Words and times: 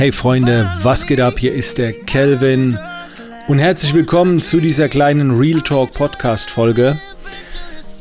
Hey 0.00 0.12
Freunde, 0.12 0.66
was 0.82 1.06
geht 1.06 1.20
ab? 1.20 1.38
Hier 1.38 1.52
ist 1.52 1.76
der 1.76 1.92
Kelvin 1.92 2.78
und 3.48 3.58
herzlich 3.58 3.92
willkommen 3.92 4.40
zu 4.40 4.58
dieser 4.58 4.88
kleinen 4.88 5.32
Real 5.32 5.60
Talk 5.60 5.92
Podcast 5.92 6.48
Folge, 6.48 6.98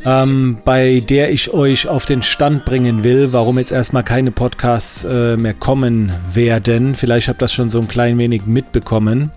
ähm, 0.06 0.60
bei 0.64 1.02
der 1.02 1.30
ich 1.30 1.54
euch 1.54 1.90
auf 1.90 2.06
den 2.06 2.22
Stand 2.22 2.64
bringen 2.64 3.04
will, 3.04 3.34
warum 3.34 3.60
jetzt 3.60 3.74
erstmal 3.74 4.04
keine 4.04 4.32
Podcasts 4.32 5.04
äh, 5.04 5.36
mehr 5.36 5.54
kommen 5.54 6.14
werden. 6.34 6.96
Vielleicht 6.96 7.28
habt 7.28 7.42
ihr 7.42 7.44
das 7.44 7.54
schon 7.54 7.68
so 7.68 7.82
ein 7.82 7.90
klein 7.90 8.18
wenig 8.18 8.46
mitbekommen. 8.46 9.32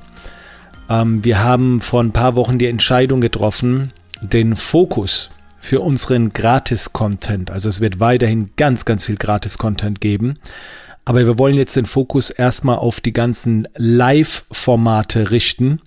Ähm, 0.88 1.24
wir 1.24 1.42
haben 1.42 1.80
vor 1.80 2.00
ein 2.00 2.12
paar 2.12 2.36
Wochen 2.36 2.60
die 2.60 2.68
Entscheidung 2.68 3.20
getroffen, 3.20 3.92
den 4.20 4.54
Fokus 4.54 5.30
für 5.58 5.80
unseren 5.80 6.32
Gratis-Content, 6.32 7.50
also 7.50 7.68
es 7.68 7.80
wird 7.80 7.98
weiterhin 7.98 8.50
ganz, 8.56 8.84
ganz 8.84 9.04
viel 9.04 9.16
Gratis-Content 9.16 10.00
geben, 10.00 10.38
aber 11.05 11.27
wir 11.27 11.39
wollen 11.39 11.57
jetzt 11.57 11.77
den 11.77 11.87
Fokus 11.87 12.30
erstmal 12.30 12.77
auf 12.77 13.01
die 13.01 13.12
ganzen 13.12 13.69
Live-Formate 13.77 15.30
richten, 15.30 15.80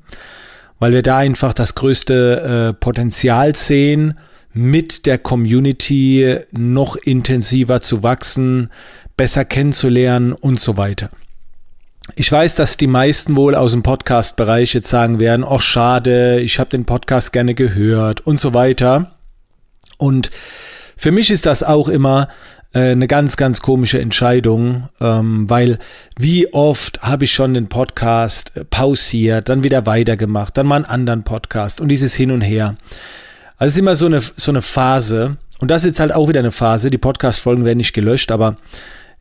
weil 0.80 0.92
wir 0.92 1.04
da 1.04 1.18
einfach 1.18 1.54
das 1.54 1.76
größte 1.76 2.72
äh, 2.72 2.73
Potenzial 2.73 3.56
sehen, 3.56 4.18
mit 4.54 5.06
der 5.06 5.18
Community 5.18 6.38
noch 6.52 6.96
intensiver 6.96 7.82
zu 7.82 8.04
wachsen, 8.04 8.70
besser 9.18 9.44
kennenzulernen 9.44 10.32
und 10.32 10.59
so 10.59 10.78
weiter. 10.78 11.09
Ich 12.16 12.32
weiß, 12.32 12.56
dass 12.56 12.78
die 12.78 12.88
meisten 12.88 13.36
wohl 13.36 13.56
aus 13.56 13.72
dem 13.72 13.84
Podcast-Bereich 13.84 14.73
jetzt 14.73 14.90
sagen 14.90 15.20
werden, 15.20 15.45
ach 15.48 15.62
schade, 15.62 16.40
ich 16.40 16.59
habe 16.59 16.70
den 16.70 16.86
Podcast 16.86 17.34
gerne 17.34 17.56
gehört 17.56 18.22
und 18.22 18.40
so 18.40 18.54
weiter. 18.54 19.16
Und 19.98 20.32
für 20.95 21.12
mich 21.12 21.32
ist 21.32 21.45
das 21.45 21.64
auch 21.64 21.90
immer 21.90 22.30
äh, 22.76 22.92
eine 22.92 23.08
ganz, 23.08 23.38
ganz 23.38 23.62
komische 23.62 24.00
Entscheidung, 24.02 24.90
ähm, 25.00 25.50
weil 25.50 25.80
wie 26.20 26.54
oft 26.54 27.02
habe 27.02 27.24
ich 27.24 27.32
schon 27.32 27.54
den 27.54 27.70
Podcast 27.70 28.52
äh, 28.56 28.66
pausiert, 28.66 29.48
dann 29.48 29.64
wieder 29.64 29.86
weitergemacht, 29.86 30.58
dann 30.58 30.67
mal 30.67 30.76
einen 30.76 30.86
anderen 30.86 31.23
Podcast 31.23 31.80
und 31.80 31.88
dieses 31.88 32.14
Hin 32.14 32.32
und 32.32 32.42
Her. 32.42 32.76
Also 33.58 33.70
es 33.70 33.73
ist 33.76 33.80
immer 33.80 33.95
so 33.95 34.08
eine, 34.08 34.20
so 34.20 34.52
eine 34.52 34.62
Phase 34.62 35.38
und 35.59 35.72
das 35.72 35.84
ist 35.84 35.88
jetzt 35.88 36.00
halt 36.02 36.14
auch 36.14 36.28
wieder 36.28 36.42
eine 36.42 36.52
Phase, 36.52 36.90
die 36.90 36.98
Podcast-Folgen 36.98 37.64
werden 37.64 37.78
nicht 37.78 37.94
gelöscht, 37.94 38.30
aber 38.30 38.58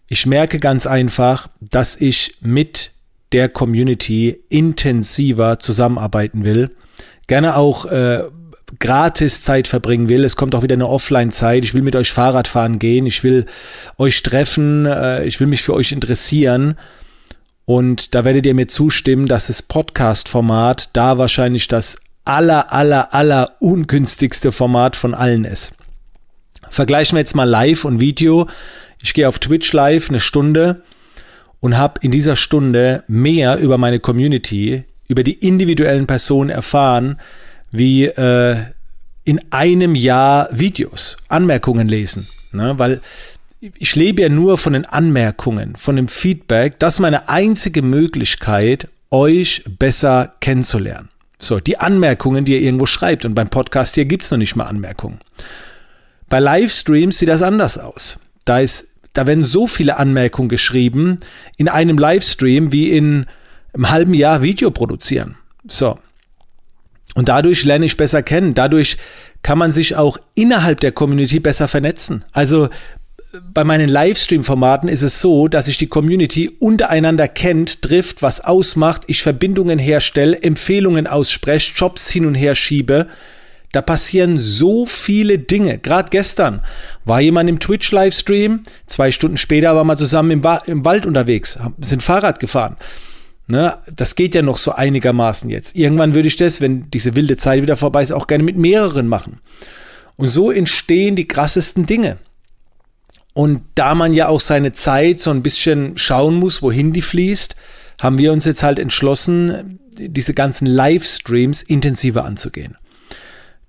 ich 0.09 0.27
merke 0.27 0.59
ganz 0.59 0.87
einfach, 0.87 1.47
dass 1.61 1.97
ich 1.97 2.37
mit 2.41 2.91
der 3.33 3.49
Community 3.49 4.43
intensiver 4.49 5.61
zusammenarbeiten 5.61 6.45
will. 6.45 6.73
Gerne 7.29 7.57
auch 7.57 7.87
äh, 7.87 8.25
gratis 8.79 9.43
Zeit 9.43 9.69
verbringen 9.69 10.09
will. 10.09 10.25
Es 10.25 10.37
kommt 10.37 10.55
auch 10.55 10.63
wieder 10.63 10.75
eine 10.75 10.89
Offline-Zeit. 10.89 11.65
Ich 11.65 11.75
will 11.75 11.83
mit 11.83 11.97
euch 11.97 12.13
Fahrrad 12.13 12.49
fahren 12.49 12.79
gehen. 12.79 13.07
Ich 13.07 13.23
will 13.23 13.47
euch 13.99 14.23
treffen. 14.23 14.87
Äh, 14.87 15.25
ich 15.25 15.41
will 15.41 15.47
mich 15.47 15.63
für 15.63 15.75
euch 15.75 15.93
interessieren. 15.93 16.77
Und 17.67 18.15
da 18.15 18.25
werdet 18.25 18.47
ihr 18.47 18.55
mir 18.55 18.69
zustimmen, 18.69 19.27
dass 19.27 19.47
das 19.47 19.63
Podcast-Format 19.63 20.91
da 20.93 21.19
wahrscheinlich 21.19 21.69
das 21.69 21.97
aller, 22.25 22.73
aller, 22.73 23.15
aller 23.15 23.57
ungünstigste 23.61 24.53
Format 24.53 24.97
von 24.97 25.15
allen 25.15 25.45
ist. 25.45 25.73
Vergleichen 26.71 27.17
wir 27.17 27.21
jetzt 27.21 27.37
mal 27.37 27.49
Live 27.49 27.85
und 27.85 28.01
Video. 28.01 28.49
Ich 29.03 29.15
gehe 29.15 29.29
auf 29.29 29.39
Twitch 29.39 29.73
Live 29.73 30.09
eine 30.09 30.21
Stunde 30.21 30.83
und 31.61 31.79
habe 31.79 32.01
in 32.03 32.11
dieser 32.11 32.37
Stunde 32.37 33.05
mehr 33.07 33.59
über 33.59 33.79
meine 33.79 34.01
Community, 34.01 34.85
über 35.09 35.23
die 35.23 35.35
individuellen 35.35 36.07
Personen 36.07 36.51
erfahren, 36.51 37.19
wie 37.75 38.05
äh, 38.05 38.57
in 39.25 39.41
einem 39.51 39.95
Jahr 39.97 40.49
Videos, 40.53 41.17
Anmerkungen 41.29 41.89
lesen. 41.89 42.27
Ne? 42.53 42.79
Weil 42.79 43.01
ich 43.61 43.97
lebe 43.97 44.23
ja 44.23 44.29
nur 44.29 44.59
von 44.59 44.75
den 44.75 44.85
Anmerkungen, 44.85 45.75
von 45.75 45.97
dem 45.97 46.07
Feedback. 46.07 46.79
Das 46.79 46.95
ist 46.95 47.01
meine 47.01 47.29
einzige 47.29 47.83
Möglichkeit, 47.83 48.89
euch 49.11 49.65
besser 49.79 50.35
kennenzulernen. 50.41 51.09
So, 51.39 51.59
die 51.59 51.79
Anmerkungen, 51.79 52.45
die 52.45 52.53
ihr 52.53 52.61
irgendwo 52.61 52.87
schreibt. 52.87 53.25
Und 53.25 53.35
beim 53.35 53.49
Podcast 53.49 53.97
hier 53.97 54.05
gibt 54.05 54.25
es 54.25 54.31
noch 54.31 54.39
nicht 54.39 54.55
mal 54.55 54.67
Anmerkungen. 54.67 55.19
Bei 56.29 56.39
Livestreams 56.39 57.19
sieht 57.19 57.29
das 57.29 57.43
anders 57.43 57.77
aus. 57.77 58.21
Da, 58.45 58.61
ist, 58.61 58.99
da 59.15 59.27
werden 59.27 59.43
so 59.43 59.67
viele 59.67 59.97
Anmerkungen 59.97 60.49
geschrieben 60.49 61.19
in 61.57 61.69
einem 61.69 61.99
Livestream 61.99 62.73
wie 62.73 62.91
in 62.91 63.27
einem 63.73 63.91
halben 63.91 64.15
Jahr 64.15 64.43
Video 64.43 64.71
produzieren. 64.71 65.37
So, 65.67 65.99
und 67.15 67.29
dadurch 67.29 67.65
lerne 67.65 67.87
ich 67.87 67.97
besser 67.97 68.23
kennen. 68.23 68.55
Dadurch 68.55 68.97
kann 69.43 69.59
man 69.59 69.73
sich 69.73 69.97
auch 69.97 70.19
innerhalb 70.35 70.81
der 70.81 70.93
Community 70.93 71.41
besser 71.41 71.69
vernetzen. 71.69 72.25
Also 72.33 72.69
bei 73.53 73.65
meinen 73.65 73.89
Livestream-Formaten 73.89 74.89
ist 74.89 75.03
es 75.03 75.21
so, 75.21 75.49
dass 75.49 75.67
sich 75.67 75.79
die 75.79 75.89
Community 75.89 76.57
untereinander 76.61 77.29
kennt, 77.29 77.83
trifft, 77.83 78.23
was 78.23 78.41
ausmacht, 78.41 79.03
ich 79.07 79.23
Verbindungen 79.23 79.79
herstelle, 79.79 80.41
Empfehlungen 80.43 81.07
ausspreche, 81.07 81.73
Jobs 81.75 82.09
hin 82.09 82.27
und 82.27 82.35
her 82.35 82.55
schiebe. 82.55 83.09
Da 83.73 83.83
passieren 83.83 84.39
so 84.39 84.87
viele 84.87 85.39
Dinge. 85.41 85.79
Gerade 85.79 86.11
gestern 86.11 86.61
war 87.05 87.21
jemand 87.21 87.51
im 87.51 87.59
Twitch-Livestream, 87.59 88.63
zwei 88.87 89.11
Stunden 89.11 89.37
später 89.37 89.75
waren 89.75 89.89
wir 89.89 89.97
zusammen 89.97 90.31
im, 90.31 90.47
im 90.67 90.85
Wald 90.85 91.07
unterwegs, 91.07 91.59
sind 91.81 92.03
Fahrrad 92.03 92.39
gefahren. 92.39 92.77
Ne, 93.47 93.77
das 93.95 94.15
geht 94.15 94.35
ja 94.35 94.41
noch 94.41 94.57
so 94.57 94.73
einigermaßen 94.73 95.51
jetzt. 95.51 95.77
Irgendwann 95.77 96.15
würde 96.15 96.29
ich 96.29 96.37
das, 96.37 96.63
wenn 96.63 96.91
diese 96.91 97.15
wilde 97.15 97.37
Zeit 97.37 97.61
wieder 97.61 97.77
vorbei 97.77 98.03
ist, 98.03 98.13
auch 98.13 98.27
gerne 98.27 98.43
mit 98.43 98.57
mehreren 98.57 99.07
machen. 99.07 99.41
Und 100.17 100.29
so 100.29 100.51
entstehen 100.51 101.15
die 101.15 101.29
krassesten 101.29 101.85
Dinge. 101.85 102.19
Und 103.35 103.63
da 103.75 103.95
man 103.95 104.15
ja 104.15 104.29
auch 104.29 104.41
seine 104.41 104.73
Zeit 104.73 105.21
so 105.21 105.31
ein 105.31 105.43
bisschen 105.43 105.99
schauen 105.99 106.37
muss, 106.37 106.63
wohin 106.63 106.93
die 106.93 107.03
fließt, 107.03 107.55
haben 107.99 108.17
wir 108.17 108.33
uns 108.33 108.45
jetzt 108.45 108.63
halt 108.63 108.79
entschlossen, 108.79 109.79
diese 109.99 110.33
ganzen 110.33 110.67
Livestreams 110.67 111.63
intensiver 111.63 112.25
anzugehen. 112.25 112.77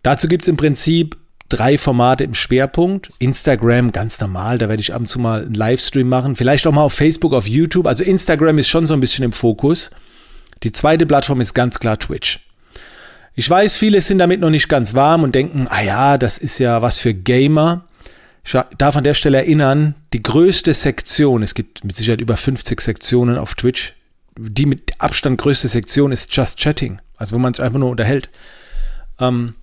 Dazu 0.04 0.28
gibt 0.28 0.44
es 0.44 0.48
im 0.48 0.58
Prinzip 0.58 1.18
drei 1.50 1.78
Formate 1.78 2.24
im 2.24 2.34
Schwerpunkt. 2.34 3.12
Instagram 3.20 3.92
ganz 3.92 4.20
normal, 4.20 4.58
da 4.58 4.70
werde 4.70 4.82
ich 4.82 4.94
ab 4.94 5.02
und 5.02 5.08
zu 5.08 5.20
mal 5.20 5.44
einen 5.44 5.54
Livestream 5.54 6.08
machen. 6.08 6.36
Vielleicht 6.36 6.66
auch 6.68 6.72
mal 6.72 6.82
auf 6.82 6.94
Facebook, 6.94 7.34
auf 7.34 7.48
YouTube. 7.48 7.88
Also 7.88 8.04
Instagram 8.04 8.58
ist 8.58 8.68
schon 8.68 8.88
so 8.88 8.94
ein 8.94 9.00
bisschen 9.00 9.24
im 9.24 9.32
Fokus. 9.32 9.92
Die 10.64 10.72
zweite 10.72 11.06
Plattform 11.06 11.42
ist 11.42 11.54
ganz 11.54 11.80
klar 11.80 12.00
Twitch. 12.00 12.40
Ich 13.36 13.50
weiß, 13.50 13.76
viele 13.76 14.00
sind 14.00 14.20
damit 14.20 14.40
noch 14.40 14.50
nicht 14.50 14.70
ganz 14.70 14.94
warm 14.94 15.24
und 15.24 15.36
denken, 15.36 15.68
ah 15.70 15.82
ja, 15.82 16.18
das 16.18 16.38
ist 16.38 16.58
ja 16.58 16.82
was 16.82 17.00
für 17.00 17.14
Gamer. 17.14 17.84
Ich 18.46 18.56
darf 18.78 18.96
an 18.96 19.04
der 19.04 19.14
Stelle 19.16 19.38
erinnern, 19.38 19.96
die 20.14 20.24
größte 20.24 20.74
Sektion, 20.74 21.44
es 21.44 21.54
gibt 21.54 21.84
mit 21.84 21.96
Sicherheit 21.96 22.22
über 22.22 22.38
50 22.38 22.80
Sektionen 22.80 23.38
auf 23.38 23.56
Twitch, 23.56 23.94
die 24.38 24.66
mit 24.66 24.94
Abstand 25.00 25.40
größte 25.40 25.68
Sektion 25.68 26.12
ist 26.12 26.34
Just 26.36 26.60
Chatting, 26.60 27.00
also 27.18 27.36
wo 27.36 27.40
man 27.40 27.54
sich 27.54 27.64
einfach 27.64 27.80
nur 27.80 27.90
unterhält. 27.90 28.30
Ähm, 29.20 29.56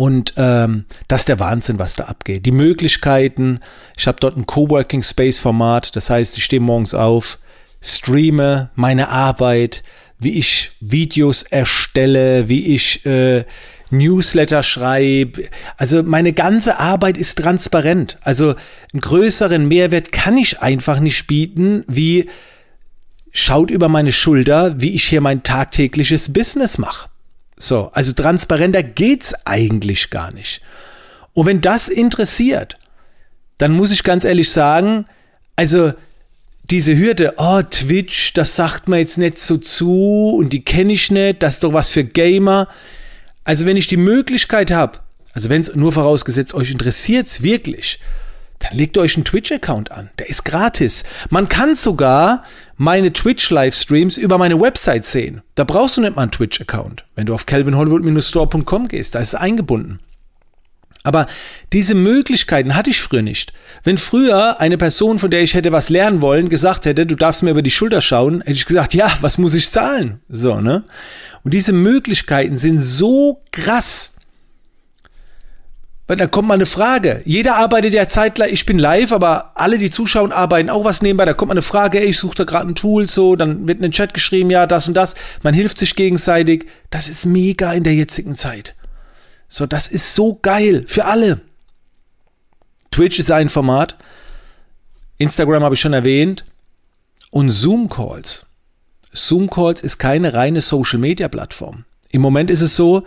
und 0.00 0.32
ähm, 0.38 0.86
das 1.08 1.20
ist 1.20 1.28
der 1.28 1.40
Wahnsinn, 1.40 1.78
was 1.78 1.94
da 1.94 2.04
abgeht. 2.04 2.46
Die 2.46 2.52
Möglichkeiten, 2.52 3.60
ich 3.98 4.06
habe 4.06 4.16
dort 4.18 4.34
ein 4.34 4.46
Coworking 4.46 5.02
Space 5.02 5.40
Format, 5.40 5.94
das 5.94 6.08
heißt, 6.08 6.38
ich 6.38 6.44
stehe 6.44 6.62
morgens 6.62 6.94
auf, 6.94 7.38
streame 7.82 8.70
meine 8.76 9.10
Arbeit, 9.10 9.82
wie 10.18 10.38
ich 10.38 10.70
Videos 10.80 11.42
erstelle, 11.42 12.48
wie 12.48 12.74
ich 12.74 13.04
äh, 13.04 13.44
Newsletter 13.90 14.62
schreibe. 14.62 15.42
Also 15.76 16.02
meine 16.02 16.32
ganze 16.32 16.78
Arbeit 16.78 17.18
ist 17.18 17.36
transparent. 17.36 18.16
Also 18.22 18.54
einen 18.94 19.02
größeren 19.02 19.68
Mehrwert 19.68 20.12
kann 20.12 20.38
ich 20.38 20.62
einfach 20.62 20.98
nicht 20.98 21.26
bieten, 21.26 21.84
wie 21.88 22.30
schaut 23.32 23.70
über 23.70 23.90
meine 23.90 24.12
Schulter, 24.12 24.80
wie 24.80 24.94
ich 24.94 25.06
hier 25.08 25.20
mein 25.20 25.42
tagtägliches 25.42 26.32
Business 26.32 26.78
mache. 26.78 27.09
So, 27.60 27.90
also 27.92 28.12
transparenter 28.12 28.82
geht's 28.82 29.34
eigentlich 29.44 30.10
gar 30.10 30.32
nicht. 30.32 30.62
Und 31.34 31.46
wenn 31.46 31.60
das 31.60 31.88
interessiert, 31.88 32.78
dann 33.58 33.72
muss 33.72 33.90
ich 33.90 34.02
ganz 34.02 34.24
ehrlich 34.24 34.50
sagen, 34.50 35.04
also 35.56 35.92
diese 36.70 36.96
Hürde, 36.96 37.34
oh, 37.36 37.60
Twitch, 37.62 38.32
das 38.32 38.56
sagt 38.56 38.88
man 38.88 39.00
jetzt 39.00 39.18
nicht 39.18 39.38
so 39.38 39.58
zu 39.58 40.34
und 40.36 40.52
die 40.52 40.64
kenne 40.64 40.94
ich 40.94 41.10
nicht, 41.10 41.42
das 41.42 41.54
ist 41.54 41.64
doch 41.64 41.74
was 41.74 41.90
für 41.90 42.04
Gamer. 42.04 42.66
Also 43.44 43.66
wenn 43.66 43.76
ich 43.76 43.88
die 43.88 43.98
Möglichkeit 43.98 44.70
habe, 44.70 45.00
also 45.34 45.50
wenn 45.50 45.60
es 45.60 45.74
nur 45.74 45.92
vorausgesetzt 45.92 46.54
euch 46.54 46.70
interessiert 46.70 47.26
es 47.26 47.42
wirklich, 47.42 48.00
dann 48.60 48.76
legt 48.76 48.96
euch 48.98 49.16
einen 49.16 49.24
Twitch-Account 49.24 49.90
an. 49.90 50.10
Der 50.18 50.28
ist 50.28 50.44
gratis. 50.44 51.04
Man 51.28 51.48
kann 51.48 51.74
sogar 51.74 52.44
meine 52.80 53.12
Twitch-Livestreams 53.12 54.16
über 54.16 54.38
meine 54.38 54.58
Website 54.58 55.04
sehen. 55.04 55.42
Da 55.54 55.64
brauchst 55.64 55.98
du 55.98 56.00
nicht 56.00 56.16
mal 56.16 56.22
einen 56.22 56.30
Twitch-Account. 56.30 57.04
Wenn 57.14 57.26
du 57.26 57.34
auf 57.34 57.44
calvinhollywood-store.com 57.44 58.88
gehst, 58.88 59.14
da 59.14 59.18
ist 59.18 59.28
es 59.28 59.34
eingebunden. 59.34 59.98
Aber 61.02 61.26
diese 61.74 61.94
Möglichkeiten 61.94 62.74
hatte 62.74 62.88
ich 62.88 63.02
früher 63.02 63.20
nicht. 63.20 63.52
Wenn 63.84 63.98
früher 63.98 64.62
eine 64.62 64.78
Person, 64.78 65.18
von 65.18 65.30
der 65.30 65.42
ich 65.42 65.52
hätte 65.52 65.72
was 65.72 65.90
lernen 65.90 66.22
wollen, 66.22 66.48
gesagt 66.48 66.86
hätte, 66.86 67.04
du 67.04 67.16
darfst 67.16 67.42
mir 67.42 67.50
über 67.50 67.60
die 67.60 67.70
Schulter 67.70 68.00
schauen, 68.00 68.40
hätte 68.40 68.52
ich 68.52 68.64
gesagt, 68.64 68.94
ja, 68.94 69.12
was 69.20 69.36
muss 69.36 69.52
ich 69.52 69.70
zahlen? 69.70 70.20
So, 70.30 70.62
ne? 70.62 70.84
Und 71.44 71.52
diese 71.52 71.74
Möglichkeiten 71.74 72.56
sind 72.56 72.80
so 72.80 73.42
krass 73.52 74.14
dann 76.16 76.30
kommt 76.30 76.48
mal 76.48 76.54
eine 76.54 76.66
Frage. 76.66 77.22
Jeder 77.24 77.56
arbeitet 77.56 77.94
ja 77.94 78.08
zeitgleich, 78.08 78.52
ich 78.52 78.66
bin 78.66 78.78
live, 78.78 79.12
aber 79.12 79.52
alle, 79.54 79.78
die 79.78 79.90
zuschauen, 79.90 80.32
arbeiten 80.32 80.70
auch 80.70 80.84
was 80.84 81.02
nebenbei. 81.02 81.24
Da 81.24 81.34
kommt 81.34 81.50
mal 81.50 81.54
eine 81.54 81.62
Frage, 81.62 82.00
ey, 82.00 82.06
ich 82.06 82.18
suche 82.18 82.34
da 82.36 82.44
gerade 82.44 82.68
ein 82.68 82.74
Tool, 82.74 83.08
so, 83.08 83.36
dann 83.36 83.68
wird 83.68 83.78
in 83.78 83.82
den 83.82 83.92
Chat 83.92 84.14
geschrieben, 84.14 84.50
ja, 84.50 84.66
das 84.66 84.88
und 84.88 84.94
das. 84.94 85.14
Man 85.42 85.54
hilft 85.54 85.78
sich 85.78 85.94
gegenseitig. 85.94 86.66
Das 86.90 87.08
ist 87.08 87.26
mega 87.26 87.72
in 87.72 87.84
der 87.84 87.94
jetzigen 87.94 88.34
Zeit. 88.34 88.74
So, 89.46 89.66
das 89.66 89.86
ist 89.86 90.14
so 90.14 90.38
geil 90.42 90.84
für 90.86 91.04
alle. 91.04 91.42
Twitch 92.90 93.18
ist 93.18 93.30
ein 93.30 93.48
Format. 93.48 93.96
Instagram 95.18 95.62
habe 95.62 95.74
ich 95.74 95.80
schon 95.80 95.92
erwähnt. 95.92 96.44
Und 97.30 97.50
Zoom-Calls. 97.50 98.46
Zoom-Calls 99.12 99.82
ist 99.82 99.98
keine 99.98 100.34
reine 100.34 100.60
Social-Media-Plattform. 100.60 101.84
Im 102.10 102.20
Moment 102.20 102.50
ist 102.50 102.62
es 102.62 102.74
so, 102.74 103.04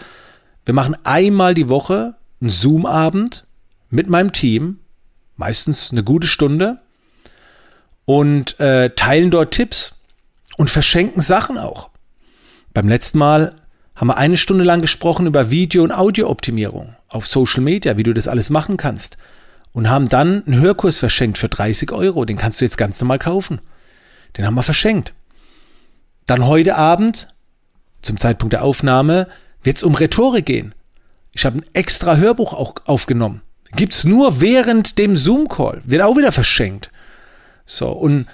wir 0.64 0.74
machen 0.74 0.96
einmal 1.04 1.54
die 1.54 1.68
Woche 1.68 2.16
einen 2.44 2.50
Zoom-Abend 2.50 3.48
mit 3.90 4.10
meinem 4.10 4.34
Team, 4.34 4.80
meistens 5.38 5.92
eine 5.92 6.04
gute 6.04 6.28
Stunde, 6.28 6.78
und 8.06 8.60
äh, 8.60 8.90
teilen 8.90 9.32
dort 9.32 9.54
Tipps 9.54 10.02
und 10.58 10.70
verschenken 10.70 11.22
Sachen 11.22 11.58
auch. 11.58 11.90
Beim 12.74 12.90
letzten 12.90 13.18
Mal 13.18 13.56
haben 13.96 14.08
wir 14.08 14.18
eine 14.18 14.36
Stunde 14.36 14.66
lang 14.66 14.82
gesprochen 14.82 15.26
über 15.26 15.52
Video- 15.52 15.84
und 15.84 15.94
Audiooptimierung 15.94 16.96
auf 17.08 17.26
Social 17.26 17.64
Media, 17.64 17.96
wie 17.96 18.04
du 18.04 18.14
das 18.14 18.28
alles 18.28 18.50
machen 18.50 18.76
kannst. 18.76 19.18
Und 19.72 19.90
haben 19.90 20.10
dann 20.10 20.44
einen 20.46 20.60
Hörkurs 20.60 21.00
verschenkt 21.00 21.38
für 21.38 21.48
30 21.50 21.94
Euro. 21.94 22.26
Den 22.26 22.38
kannst 22.38 22.60
du 22.60 22.66
jetzt 22.66 22.78
ganz 22.78 23.00
normal 23.00 23.20
kaufen. 23.20 23.62
Den 24.38 24.46
haben 24.46 24.56
wir 24.56 24.64
verschenkt. 24.64 25.14
Dann 26.26 26.46
heute 26.46 26.76
Abend, 26.76 27.30
zum 28.02 28.18
Zeitpunkt 28.18 28.54
der 28.54 28.64
Aufnahme, 28.64 29.28
wird 29.64 29.78
es 29.78 29.84
um 29.84 29.96
Rhetorik 29.96 30.46
gehen. 30.46 30.76
Ich 31.34 31.46
habe 31.46 31.58
ein 31.58 31.66
extra 31.74 32.18
Hörbuch 32.18 32.54
auch 32.54 32.76
aufgenommen. 32.86 33.42
Gibt 33.76 33.94
es 33.94 34.06
nur 34.06 34.40
während 34.40 34.98
dem 35.00 35.18
Zoom-Call. 35.18 35.82
Wird 35.84 36.04
auch 36.04 36.16
wieder 36.16 36.32
verschenkt. 36.32 36.92
So, 37.66 37.90
und 37.90 38.28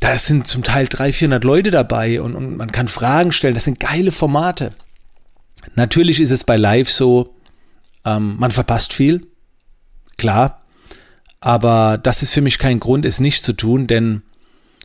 da 0.00 0.18
sind 0.18 0.46
zum 0.46 0.62
Teil 0.62 0.86
300, 0.88 1.14
400 1.16 1.44
Leute 1.44 1.70
dabei 1.70 2.20
und, 2.20 2.34
und 2.34 2.56
man 2.56 2.72
kann 2.72 2.88
Fragen 2.88 3.32
stellen. 3.32 3.54
Das 3.54 3.64
sind 3.64 3.80
geile 3.80 4.12
Formate. 4.12 4.72
Natürlich 5.74 6.20
ist 6.20 6.32
es 6.32 6.44
bei 6.44 6.56
Live 6.56 6.90
so, 6.90 7.34
ähm, 8.04 8.36
man 8.38 8.50
verpasst 8.50 8.92
viel. 8.92 9.26
Klar. 10.18 10.62
Aber 11.40 11.98
das 11.98 12.22
ist 12.22 12.32
für 12.32 12.40
mich 12.40 12.58
kein 12.58 12.80
Grund, 12.80 13.04
es 13.04 13.20
nicht 13.20 13.44
zu 13.44 13.52
tun, 13.52 13.86
denn 13.86 14.22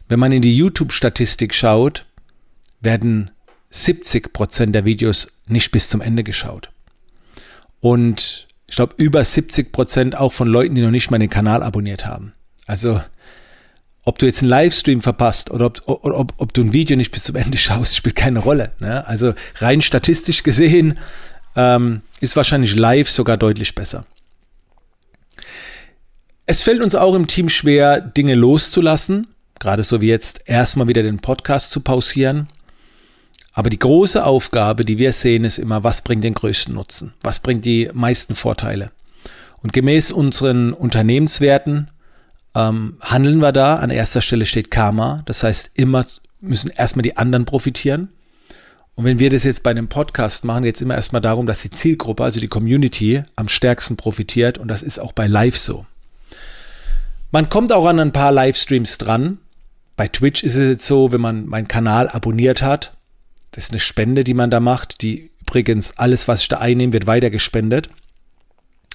wenn 0.07 0.19
man 0.19 0.31
in 0.31 0.41
die 0.41 0.55
YouTube-Statistik 0.55 1.55
schaut, 1.55 2.05
werden 2.81 3.31
70 3.71 4.33
Prozent 4.33 4.75
der 4.75 4.85
Videos 4.85 5.39
nicht 5.47 5.71
bis 5.71 5.89
zum 5.89 6.01
Ende 6.01 6.23
geschaut. 6.23 6.71
Und 7.81 8.47
ich 8.69 8.77
glaube, 8.77 8.93
über 8.97 9.23
70 9.23 9.73
Prozent 9.73 10.17
auch 10.17 10.31
von 10.31 10.47
Leuten, 10.47 10.75
die 10.75 10.81
noch 10.81 10.91
nicht 10.91 11.11
mal 11.11 11.17
den 11.17 11.29
Kanal 11.29 11.61
abonniert 11.61 12.05
haben. 12.05 12.33
Also, 12.67 13.01
ob 14.03 14.17
du 14.17 14.25
jetzt 14.25 14.39
einen 14.39 14.49
Livestream 14.49 15.01
verpasst 15.01 15.51
oder 15.51 15.65
ob, 15.65 15.81
oder 15.87 16.17
ob, 16.17 16.33
ob 16.37 16.53
du 16.53 16.61
ein 16.61 16.71
Video 16.71 16.95
nicht 16.95 17.11
bis 17.11 17.23
zum 17.23 17.35
Ende 17.35 17.57
schaust, 17.57 17.97
spielt 17.97 18.15
keine 18.15 18.39
Rolle. 18.39 18.71
Ne? 18.79 19.05
Also, 19.05 19.33
rein 19.57 19.81
statistisch 19.81 20.43
gesehen 20.43 20.99
ähm, 21.55 22.01
ist 22.21 22.35
wahrscheinlich 22.35 22.75
live 22.75 23.09
sogar 23.09 23.35
deutlich 23.35 23.75
besser. 23.75 24.05
Es 26.45 26.61
fällt 26.61 26.81
uns 26.81 26.95
auch 26.95 27.15
im 27.15 27.27
Team 27.27 27.49
schwer, 27.49 27.99
Dinge 27.99 28.35
loszulassen, 28.35 29.27
gerade 29.59 29.83
so 29.83 30.01
wie 30.01 30.07
jetzt 30.07 30.43
erstmal 30.45 30.87
wieder 30.87 31.03
den 31.03 31.19
Podcast 31.19 31.71
zu 31.71 31.81
pausieren 31.81 32.47
aber 33.53 33.69
die 33.69 33.79
große 33.79 34.23
Aufgabe, 34.23 34.85
die 34.85 34.97
wir 34.97 35.11
sehen, 35.13 35.43
ist 35.43 35.59
immer, 35.59 35.83
was 35.83 36.01
bringt 36.01 36.23
den 36.23 36.33
größten 36.33 36.73
Nutzen? 36.73 37.13
Was 37.21 37.39
bringt 37.39 37.65
die 37.65 37.89
meisten 37.93 38.35
Vorteile? 38.35 38.91
Und 39.61 39.73
gemäß 39.73 40.11
unseren 40.11 40.73
Unternehmenswerten 40.73 41.89
ähm, 42.55 42.97
handeln 43.01 43.39
wir 43.39 43.51
da. 43.51 43.75
An 43.77 43.89
erster 43.89 44.21
Stelle 44.21 44.45
steht 44.45 44.71
Karma. 44.71 45.21
Das 45.25 45.43
heißt, 45.43 45.71
immer 45.75 46.05
müssen 46.39 46.71
erstmal 46.71 47.03
die 47.03 47.17
anderen 47.17 47.45
profitieren. 47.45 48.09
Und 48.95 49.05
wenn 49.05 49.19
wir 49.19 49.29
das 49.29 49.43
jetzt 49.43 49.63
bei 49.63 49.71
einem 49.71 49.87
Podcast 49.87 50.45
machen, 50.45 50.65
es 50.65 50.81
immer 50.81 50.95
erstmal 50.95 51.21
darum, 51.21 51.45
dass 51.45 51.61
die 51.61 51.71
Zielgruppe, 51.71 52.23
also 52.23 52.39
die 52.39 52.47
Community, 52.47 53.23
am 53.35 53.47
stärksten 53.47 53.97
profitiert. 53.97 54.57
Und 54.57 54.67
das 54.67 54.81
ist 54.81 54.99
auch 54.99 55.11
bei 55.11 55.27
Live 55.27 55.57
so. 55.57 55.85
Man 57.31 57.49
kommt 57.49 57.71
auch 57.71 57.85
an 57.85 57.99
ein 57.99 58.11
paar 58.11 58.31
Livestreams 58.31 58.97
dran. 58.97 59.39
Bei 59.95 60.07
Twitch 60.07 60.43
ist 60.43 60.55
es 60.55 60.69
jetzt 60.69 60.87
so, 60.87 61.11
wenn 61.11 61.21
man 61.21 61.47
meinen 61.47 61.67
Kanal 61.67 62.09
abonniert 62.09 62.61
hat, 62.61 62.93
das 63.51 63.65
ist 63.65 63.71
eine 63.71 63.79
Spende, 63.79 64.23
die 64.23 64.33
man 64.33 64.49
da 64.49 64.59
macht. 64.59 65.01
Die 65.01 65.31
übrigens, 65.41 65.97
alles, 65.97 66.27
was 66.27 66.41
ich 66.41 66.47
da 66.47 66.59
einnehme, 66.59 66.93
wird 66.93 67.07
weiter 67.07 67.29
gespendet. 67.29 67.89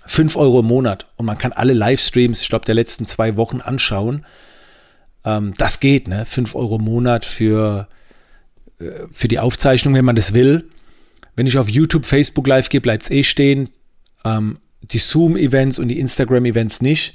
5 0.07 0.37
Euro 0.37 0.61
im 0.61 0.67
Monat. 0.67 1.07
Und 1.17 1.27
man 1.27 1.37
kann 1.37 1.53
alle 1.53 1.75
Livestreams, 1.75 2.41
ich 2.43 2.49
glaube, 2.49 2.65
der 2.65 2.75
letzten 2.75 3.07
zwei 3.07 3.37
Wochen 3.37 3.61
anschauen. 3.61 4.25
Ähm, 5.25 5.53
das 5.59 5.81
geht, 5.81 6.09
ne? 6.09 6.25
5 6.25 6.55
Euro 6.55 6.77
im 6.77 6.85
Monat 6.85 7.25
für, 7.25 7.89
äh, 8.79 8.85
für 9.13 9.29
die 9.29 9.39
Aufzeichnung, 9.39 9.95
wenn 9.95 10.05
man 10.05 10.17
das 10.17 10.33
will. 10.33 10.71
Wenn 11.35 11.47
ich 11.47 11.59
auf 11.59 11.69
YouTube, 11.69 12.07
Facebook 12.07 12.47
live 12.47 12.69
gehe, 12.69 12.81
bleibt 12.81 13.03
es 13.05 13.11
eh 13.11 13.25
stehen. 13.25 13.69
Ähm, 14.25 14.59
die 14.81 14.99
Zoom-Events 14.99 15.79
und 15.79 15.89
die 15.89 15.99
Instagram-Events 15.99 16.81
nicht. 16.81 17.15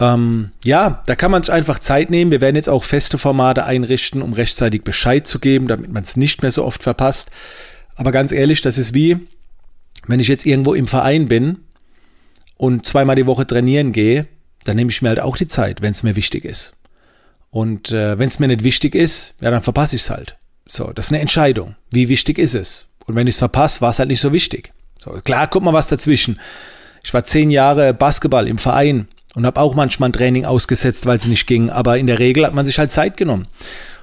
Ähm, 0.00 0.52
ja, 0.64 1.02
da 1.06 1.16
kann 1.16 1.30
man 1.30 1.42
sich 1.42 1.52
einfach 1.52 1.78
Zeit 1.78 2.10
nehmen. 2.10 2.30
Wir 2.30 2.40
werden 2.40 2.56
jetzt 2.56 2.68
auch 2.68 2.84
feste 2.84 3.18
Formate 3.18 3.64
einrichten, 3.64 4.22
um 4.22 4.32
rechtzeitig 4.32 4.84
Bescheid 4.84 5.26
zu 5.26 5.38
geben, 5.38 5.66
damit 5.66 5.92
man 5.92 6.02
es 6.02 6.16
nicht 6.16 6.42
mehr 6.42 6.52
so 6.52 6.64
oft 6.64 6.82
verpasst. 6.82 7.30
Aber 7.96 8.12
ganz 8.12 8.30
ehrlich, 8.30 8.60
das 8.60 8.78
ist 8.78 8.94
wie, 8.94 9.18
wenn 10.06 10.20
ich 10.20 10.28
jetzt 10.28 10.46
irgendwo 10.46 10.74
im 10.74 10.86
Verein 10.86 11.26
bin 11.26 11.58
und 12.56 12.86
zweimal 12.86 13.16
die 13.16 13.26
Woche 13.26 13.46
trainieren 13.46 13.92
gehe, 13.92 14.26
dann 14.64 14.76
nehme 14.76 14.90
ich 14.90 15.02
mir 15.02 15.08
halt 15.08 15.20
auch 15.20 15.36
die 15.36 15.48
Zeit, 15.48 15.82
wenn 15.82 15.90
es 15.90 16.02
mir 16.02 16.14
wichtig 16.14 16.44
ist. 16.44 16.74
Und 17.50 17.90
äh, 17.90 18.18
wenn 18.18 18.28
es 18.28 18.38
mir 18.38 18.48
nicht 18.48 18.62
wichtig 18.62 18.94
ist, 18.94 19.34
ja, 19.40 19.50
dann 19.50 19.62
verpasse 19.62 19.96
ich 19.96 20.02
es 20.02 20.10
halt. 20.10 20.36
So, 20.66 20.92
das 20.92 21.06
ist 21.06 21.12
eine 21.12 21.20
Entscheidung. 21.20 21.76
Wie 21.90 22.08
wichtig 22.08 22.38
ist 22.38 22.54
es? 22.54 22.88
Und 23.06 23.16
wenn 23.16 23.26
ich 23.26 23.36
es 23.36 23.38
verpasse, 23.38 23.80
war 23.80 23.90
es 23.90 23.98
halt 23.98 24.10
nicht 24.10 24.20
so 24.20 24.32
wichtig. 24.32 24.70
So, 25.02 25.10
klar, 25.24 25.48
guck 25.48 25.62
mal 25.62 25.72
was 25.72 25.88
dazwischen. 25.88 26.38
Ich 27.02 27.14
war 27.14 27.24
zehn 27.24 27.50
Jahre 27.50 27.94
Basketball 27.94 28.46
im 28.46 28.58
Verein 28.58 29.08
und 29.38 29.46
habe 29.46 29.60
auch 29.60 29.76
manchmal 29.76 30.08
ein 30.08 30.12
Training 30.12 30.44
ausgesetzt, 30.44 31.06
weil 31.06 31.16
es 31.16 31.28
nicht 31.28 31.46
ging. 31.46 31.70
Aber 31.70 31.96
in 31.96 32.08
der 32.08 32.18
Regel 32.18 32.44
hat 32.44 32.54
man 32.54 32.66
sich 32.66 32.80
halt 32.80 32.90
Zeit 32.90 33.16
genommen. 33.16 33.46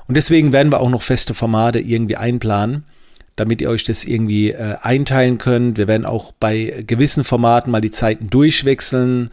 Und 0.08 0.16
deswegen 0.16 0.54
werden 0.54 0.72
wir 0.72 0.80
auch 0.80 0.90
noch 0.90 1.02
feste 1.02 1.34
Formate 1.34 1.78
irgendwie 1.78 2.16
einplanen, 2.16 2.86
damit 3.36 3.60
ihr 3.60 3.70
euch 3.70 3.84
das 3.84 4.06
irgendwie 4.06 4.52
äh, 4.52 4.78
einteilen 4.82 5.38
könnt. 5.38 5.78
Wir 5.78 5.90
werden 5.90 6.06
auch 6.06 6.32
bei 6.32 6.86
gewissen 6.88 7.26
Formaten 7.26 7.70
mal 7.70 7.82
die 7.82 7.92
Zeiten 7.92 8.30
durchwechseln, 8.30 9.30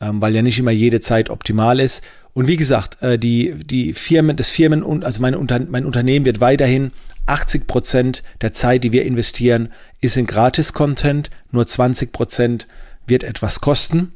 ähm, 0.00 0.20
weil 0.20 0.34
ja 0.34 0.42
nicht 0.42 0.58
immer 0.58 0.72
jede 0.72 0.98
Zeit 0.98 1.30
optimal 1.30 1.78
ist. 1.78 2.02
Und 2.34 2.48
wie 2.48 2.56
gesagt, 2.56 3.00
äh, 3.00 3.16
die, 3.16 3.54
die 3.64 3.94
Firmen, 3.94 4.36
das 4.36 4.50
Firmen 4.50 4.82
und 4.82 5.04
also 5.04 5.22
mein, 5.22 5.36
Unter 5.36 5.60
mein 5.60 5.86
Unternehmen 5.86 6.24
wird 6.24 6.40
weiterhin 6.40 6.90
80 7.26 7.68
Prozent 7.68 8.22
der 8.40 8.52
Zeit, 8.52 8.82
die 8.82 8.90
wir 8.90 9.04
investieren, 9.04 9.68
ist 10.00 10.16
in 10.16 10.26
Gratis-Content. 10.26 11.30
Nur 11.52 11.64
20 11.64 12.10
Prozent 12.10 12.66
wird 13.06 13.22
etwas 13.22 13.60
kosten. 13.60 14.14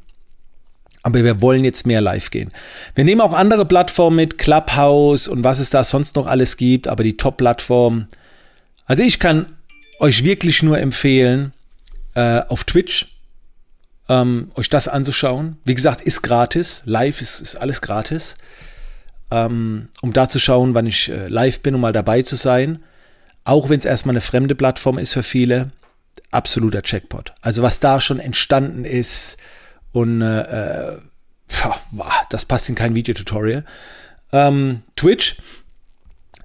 Aber 1.03 1.23
wir 1.23 1.41
wollen 1.41 1.63
jetzt 1.63 1.87
mehr 1.87 2.01
live 2.01 2.29
gehen. 2.31 2.51
Wir 2.95 3.03
nehmen 3.03 3.21
auch 3.21 3.33
andere 3.33 3.65
Plattformen 3.65 4.15
mit, 4.17 4.37
Clubhouse 4.37 5.27
und 5.27 5.43
was 5.43 5.59
es 5.59 5.69
da 5.69 5.83
sonst 5.83 6.15
noch 6.15 6.27
alles 6.27 6.57
gibt, 6.57 6.87
aber 6.87 7.03
die 7.03 7.17
Top-Plattform. 7.17 8.07
Also 8.85 9.03
ich 9.03 9.19
kann 9.19 9.47
euch 9.99 10.23
wirklich 10.23 10.63
nur 10.63 10.79
empfehlen, 10.79 11.53
äh, 12.15 12.41
auf 12.47 12.63
Twitch 12.63 13.17
ähm, 14.09 14.51
euch 14.55 14.69
das 14.69 14.87
anzuschauen. 14.87 15.57
Wie 15.65 15.75
gesagt, 15.75 16.01
ist 16.01 16.21
gratis. 16.21 16.81
Live 16.85 17.21
ist, 17.21 17.41
ist 17.41 17.55
alles 17.55 17.81
gratis. 17.81 18.37
Ähm, 19.29 19.89
um 20.01 20.13
da 20.13 20.29
zu 20.29 20.39
schauen, 20.39 20.73
wann 20.73 20.85
ich 20.85 21.09
äh, 21.09 21.27
live 21.27 21.59
bin, 21.59 21.75
um 21.75 21.81
mal 21.81 21.93
dabei 21.93 22.21
zu 22.21 22.35
sein. 22.35 22.83
Auch 23.43 23.69
wenn 23.69 23.79
es 23.79 23.85
erstmal 23.85 24.13
eine 24.13 24.21
fremde 24.21 24.55
Plattform 24.55 24.97
ist 24.97 25.13
für 25.13 25.23
viele. 25.23 25.71
Absoluter 26.31 26.81
Checkpot. 26.81 27.33
Also 27.41 27.63
was 27.63 27.79
da 27.79 27.99
schon 28.01 28.19
entstanden 28.19 28.85
ist, 28.85 29.37
und 29.91 30.21
äh, 30.21 30.93
äh 30.93 30.97
das 32.29 32.45
passt 32.45 32.69
in 32.69 32.75
kein 32.75 32.95
Videotutorial. 32.95 33.63
Ähm, 34.31 34.83
Twitch. 34.95 35.37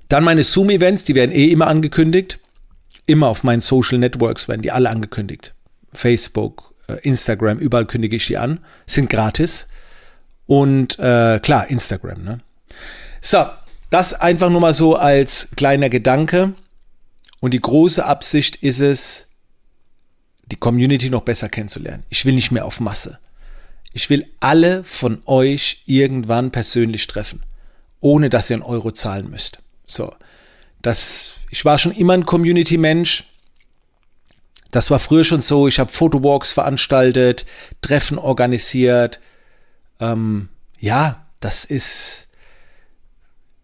Dann 0.08 0.25
meine 0.25 0.44
Zoom-Events, 0.44 1.04
die 1.04 1.14
werden 1.14 1.32
eh 1.32 1.50
immer 1.50 1.66
angekündigt. 1.66 2.38
Immer 3.06 3.28
auf 3.28 3.44
meinen 3.44 3.61
Social 3.61 3.99
Networks 3.99 4.46
werden 4.49 4.62
die 4.62 4.70
alle 4.70 4.90
angekündigt. 4.90 5.54
Facebook, 5.92 6.75
äh, 6.87 6.94
Instagram, 7.02 7.58
überall 7.58 7.87
kündige 7.87 8.16
ich 8.16 8.26
die 8.26 8.38
an. 8.38 8.61
Sind 8.87 9.11
gratis. 9.11 9.68
Und 10.46 10.99
äh, 10.99 11.40
klar, 11.40 11.68
Instagram. 11.68 12.22
Ne? 12.22 12.40
So, 13.20 13.44
das 13.90 14.14
einfach 14.14 14.50
nur 14.50 14.61
mal 14.61 14.75
so 14.75 14.96
als 14.96 15.50
kleiner 15.56 15.88
Gedanke. 15.88 16.54
Und 17.40 17.54
die 17.54 17.61
große 17.61 18.04
Absicht 18.04 18.56
ist 18.56 18.80
es, 18.80 19.30
die 20.46 20.56
Community 20.56 21.11
noch 21.11 21.22
besser 21.22 21.49
kennenzulernen. 21.49 22.04
Ich 22.08 22.25
will 22.25 22.34
nicht 22.34 22.52
mehr 22.52 22.66
auf 22.66 22.80
Masse. 22.80 23.18
Ich 23.92 24.11
will 24.11 24.26
alle 24.40 24.84
von 24.84 25.22
euch 25.26 25.82
irgendwann 25.87 26.50
persönlich 26.50 27.06
treffen, 27.06 27.42
ohne 28.00 28.30
dass 28.30 28.50
ihr 28.50 28.54
einen 28.54 28.62
Euro 28.62 28.92
zahlen 28.92 29.30
müsst. 29.30 29.58
So, 29.87 30.14
das, 30.80 31.34
ich 31.50 31.64
war 31.64 31.78
schon 31.78 31.92
immer 31.92 32.14
ein 32.14 32.26
Community-Mensch. 32.26 33.25
Das 34.70 34.90
war 34.90 34.99
früher 34.99 35.25
schon 35.25 35.40
so. 35.40 35.68
Ich 35.68 35.78
habe 35.78 35.92
Fotowalks 35.92 36.52
veranstaltet, 36.52 37.44
Treffen 37.82 38.18
organisiert. 38.18 39.20
Ähm, 40.00 40.49
ja, 40.80 41.26
das 41.40 41.64
ist 41.64 42.28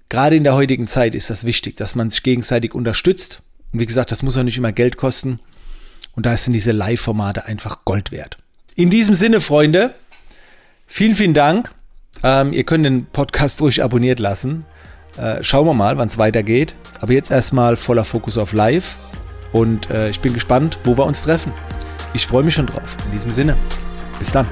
gerade 0.09 0.37
in 0.37 0.45
der 0.45 0.55
heutigen 0.55 0.87
Zeit 0.87 1.15
ist 1.15 1.31
das 1.31 1.45
wichtig, 1.45 1.77
dass 1.77 1.95
man 1.95 2.11
sich 2.11 2.23
gegenseitig 2.23 2.75
unterstützt. 2.75 3.43
Und 3.73 3.81
wie 3.81 3.87
gesagt, 3.87 4.13
das 4.13 4.23
muss 4.23 4.37
auch 4.37 4.43
nicht 4.43 4.59
immer 4.59 4.73
Geld 4.73 4.97
kosten. 4.97 5.41
Und 6.15 6.27
da 6.27 6.37
sind 6.37 6.53
diese 6.53 6.73
Live-Formate 6.73 7.47
einfach 7.47 7.85
Gold 7.85 8.11
wert. 8.11 8.39
In 8.75 8.91
diesem 8.91 9.15
Sinne, 9.15 9.41
Freunde, 9.41 9.95
vielen, 10.89 11.15
vielen 11.15 11.35
Dank. 11.35 11.71
Ähm, 12.25 12.53
ihr 12.53 12.65
könnt 12.65 12.85
den 12.85 13.07
Podcast 13.07 13.61
ruhig 13.61 13.85
abonniert 13.85 14.19
lassen. 14.19 14.65
Äh, 15.17 15.43
schauen 15.45 15.67
wir 15.67 15.75
mal, 15.75 15.97
wann 15.97 16.09
es 16.09 16.19
weitergeht. 16.19 16.75
Aber 17.01 17.13
jetzt 17.13 17.31
erstmal 17.31 17.77
voller 17.77 18.05
Fokus 18.05 18.37
auf 18.37 18.53
Live. 18.53 18.97
Und 19.53 19.91
äh, 19.91 20.11
ich 20.11 20.21
bin 20.21 20.35
gespannt, 20.35 20.79
wo 20.85 20.97
wir 20.97 21.07
uns 21.07 21.23
treffen. 21.23 21.53
Ich 22.15 22.27
freue 22.27 22.43
mich 22.43 22.55
schon 22.55 22.67
drauf. 22.67 22.97
In 23.07 23.13
diesem 23.13 23.31
Sinne, 23.31 23.55
bis 24.19 24.33
dann. 24.33 24.49